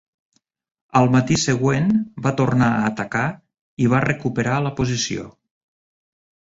Al 1.01 1.09
matí 1.15 1.37
següent 1.41 1.91
va 2.29 2.33
tornar 2.41 2.71
a 2.79 2.89
atacar 2.89 3.25
i 3.85 3.93
va 3.95 4.03
recuperar 4.09 4.59
la 4.69 4.75
posició. 4.83 5.33